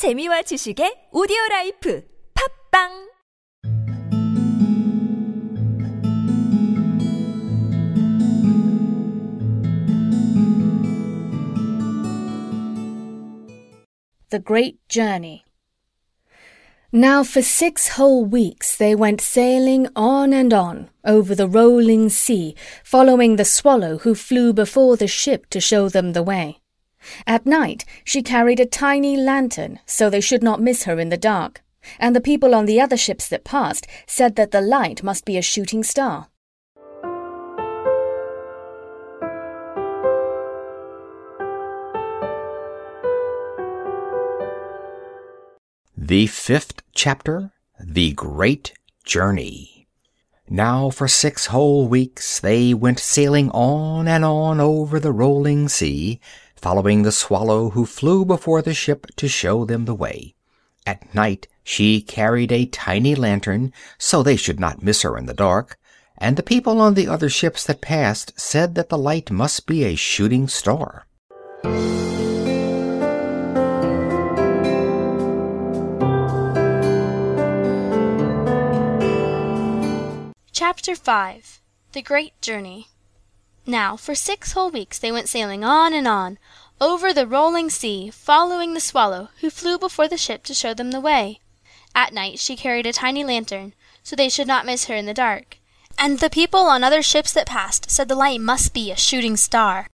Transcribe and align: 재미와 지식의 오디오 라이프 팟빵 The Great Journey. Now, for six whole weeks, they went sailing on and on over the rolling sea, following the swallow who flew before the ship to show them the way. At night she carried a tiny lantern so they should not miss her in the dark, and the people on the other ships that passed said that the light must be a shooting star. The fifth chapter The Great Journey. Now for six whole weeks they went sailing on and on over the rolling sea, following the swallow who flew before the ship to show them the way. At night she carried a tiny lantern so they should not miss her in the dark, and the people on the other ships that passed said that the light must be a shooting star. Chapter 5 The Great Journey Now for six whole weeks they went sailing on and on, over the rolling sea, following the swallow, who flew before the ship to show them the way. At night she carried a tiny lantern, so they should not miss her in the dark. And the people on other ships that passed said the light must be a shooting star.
재미와 0.00 0.40
지식의 0.48 1.10
오디오 1.12 1.36
라이프 1.50 2.02
팟빵 2.32 2.88
The 14.30 14.40
Great 14.42 14.78
Journey. 14.88 15.44
Now, 16.90 17.22
for 17.22 17.42
six 17.42 17.98
whole 17.98 18.24
weeks, 18.24 18.78
they 18.78 18.94
went 18.94 19.20
sailing 19.20 19.86
on 19.94 20.32
and 20.32 20.54
on 20.54 20.88
over 21.04 21.34
the 21.34 21.46
rolling 21.46 22.08
sea, 22.08 22.54
following 22.82 23.36
the 23.36 23.44
swallow 23.44 23.98
who 23.98 24.14
flew 24.14 24.54
before 24.54 24.96
the 24.96 25.06
ship 25.06 25.50
to 25.50 25.60
show 25.60 25.90
them 25.90 26.14
the 26.14 26.22
way. 26.22 26.59
At 27.26 27.46
night 27.46 27.84
she 28.04 28.22
carried 28.22 28.60
a 28.60 28.66
tiny 28.66 29.16
lantern 29.16 29.78
so 29.86 30.10
they 30.10 30.20
should 30.20 30.42
not 30.42 30.60
miss 30.60 30.84
her 30.84 30.98
in 30.98 31.08
the 31.08 31.16
dark, 31.16 31.62
and 31.98 32.14
the 32.14 32.20
people 32.20 32.54
on 32.54 32.66
the 32.66 32.80
other 32.80 32.96
ships 32.96 33.28
that 33.28 33.44
passed 33.44 33.86
said 34.06 34.36
that 34.36 34.50
the 34.50 34.60
light 34.60 35.02
must 35.02 35.24
be 35.24 35.36
a 35.36 35.42
shooting 35.42 35.82
star. 35.82 36.28
The 45.96 46.26
fifth 46.26 46.82
chapter 46.92 47.52
The 47.78 48.12
Great 48.14 48.72
Journey. 49.04 49.86
Now 50.48 50.90
for 50.90 51.06
six 51.06 51.46
whole 51.46 51.86
weeks 51.86 52.40
they 52.40 52.74
went 52.74 52.98
sailing 52.98 53.48
on 53.52 54.08
and 54.08 54.24
on 54.24 54.58
over 54.58 54.98
the 54.98 55.12
rolling 55.12 55.68
sea, 55.68 56.18
following 56.60 57.02
the 57.02 57.12
swallow 57.12 57.70
who 57.70 57.86
flew 57.86 58.24
before 58.24 58.60
the 58.60 58.74
ship 58.74 59.06
to 59.16 59.28
show 59.28 59.64
them 59.64 59.86
the 59.86 59.94
way. 59.94 60.34
At 60.86 61.14
night 61.14 61.48
she 61.64 62.02
carried 62.02 62.52
a 62.52 62.66
tiny 62.66 63.14
lantern 63.14 63.72
so 63.96 64.22
they 64.22 64.36
should 64.36 64.60
not 64.60 64.82
miss 64.82 65.02
her 65.02 65.16
in 65.16 65.26
the 65.26 65.34
dark, 65.34 65.78
and 66.18 66.36
the 66.36 66.42
people 66.42 66.80
on 66.80 66.94
the 66.94 67.08
other 67.08 67.30
ships 67.30 67.64
that 67.64 67.80
passed 67.80 68.38
said 68.38 68.74
that 68.74 68.90
the 68.90 68.98
light 68.98 69.30
must 69.30 69.66
be 69.66 69.84
a 69.84 69.94
shooting 69.94 70.48
star. 70.48 71.06
Chapter 80.52 80.94
5 80.94 81.60
The 81.92 82.02
Great 82.02 82.38
Journey 82.42 82.88
Now 83.66 83.96
for 83.96 84.14
six 84.14 84.52
whole 84.52 84.70
weeks 84.70 84.98
they 84.98 85.12
went 85.12 85.28
sailing 85.28 85.64
on 85.64 85.92
and 85.92 86.08
on, 86.08 86.38
over 86.80 87.12
the 87.12 87.26
rolling 87.26 87.70
sea, 87.70 88.10
following 88.10 88.72
the 88.74 88.80
swallow, 88.80 89.28
who 89.40 89.50
flew 89.50 89.78
before 89.78 90.08
the 90.08 90.16
ship 90.16 90.42
to 90.44 90.54
show 90.54 90.72
them 90.72 90.90
the 90.90 91.00
way. 91.00 91.40
At 91.94 92.14
night 92.14 92.38
she 92.38 92.56
carried 92.56 92.86
a 92.86 92.92
tiny 92.92 93.24
lantern, 93.24 93.74
so 94.02 94.16
they 94.16 94.28
should 94.28 94.46
not 94.46 94.66
miss 94.66 94.86
her 94.86 94.94
in 94.94 95.06
the 95.06 95.14
dark. 95.14 95.58
And 95.98 96.18
the 96.18 96.30
people 96.30 96.60
on 96.60 96.82
other 96.82 97.02
ships 97.02 97.32
that 97.34 97.46
passed 97.46 97.90
said 97.90 98.08
the 98.08 98.14
light 98.14 98.40
must 98.40 98.72
be 98.72 98.90
a 98.90 98.96
shooting 98.96 99.36
star. 99.36 99.88